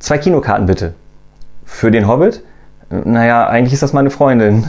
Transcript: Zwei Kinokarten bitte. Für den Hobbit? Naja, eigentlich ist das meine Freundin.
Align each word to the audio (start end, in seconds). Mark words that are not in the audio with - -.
Zwei 0.00 0.18
Kinokarten 0.18 0.66
bitte. 0.66 0.94
Für 1.64 1.90
den 1.90 2.08
Hobbit? 2.08 2.42
Naja, 2.88 3.46
eigentlich 3.46 3.74
ist 3.74 3.82
das 3.82 3.92
meine 3.92 4.10
Freundin. 4.10 4.66